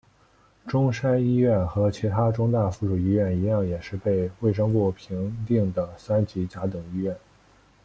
[0.65, 7.15] 中山一院和其它中大附属医院一样也是被卫生部评定的三级甲等医院。